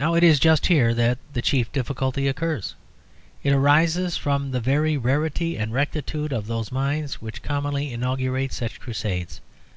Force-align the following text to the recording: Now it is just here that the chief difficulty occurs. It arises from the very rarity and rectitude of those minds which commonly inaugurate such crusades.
Now 0.00 0.14
it 0.14 0.24
is 0.24 0.40
just 0.40 0.66
here 0.66 0.92
that 0.94 1.16
the 1.32 1.40
chief 1.40 1.70
difficulty 1.70 2.26
occurs. 2.26 2.74
It 3.44 3.52
arises 3.52 4.16
from 4.16 4.50
the 4.50 4.58
very 4.58 4.96
rarity 4.96 5.56
and 5.56 5.72
rectitude 5.72 6.32
of 6.32 6.48
those 6.48 6.72
minds 6.72 7.20
which 7.22 7.40
commonly 7.40 7.92
inaugurate 7.92 8.52
such 8.52 8.80
crusades. 8.80 9.40